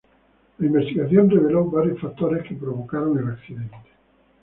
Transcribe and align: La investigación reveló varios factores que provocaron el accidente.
La 0.57 0.65
investigación 0.65 1.29
reveló 1.29 1.65
varios 1.69 2.01
factores 2.01 2.43
que 2.47 2.55
provocaron 2.55 3.19
el 3.19 3.29
accidente. 3.33 3.77